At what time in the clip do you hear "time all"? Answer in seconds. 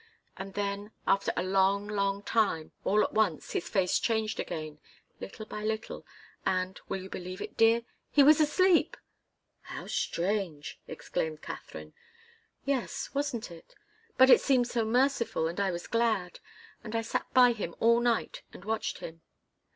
2.23-3.03